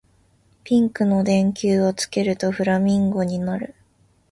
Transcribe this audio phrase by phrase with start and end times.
[0.63, 3.75] ピンクの電球をつけるとフラミンゴになる